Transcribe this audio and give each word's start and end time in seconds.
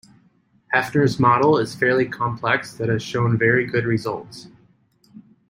Hefner's 0.73 1.19
model 1.19 1.59
is 1.59 1.75
fairly 1.75 2.07
complex 2.07 2.73
that 2.73 2.89
has 2.89 3.03
shown 3.03 3.37
very 3.37 3.67
good 3.67 3.85
results. 3.85 4.47